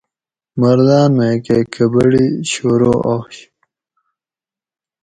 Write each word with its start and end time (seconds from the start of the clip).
مردان 0.59 1.09
میکہ 1.17 1.57
کبڑی 1.73 2.25
شروع 2.51 2.97
آش 3.13 3.35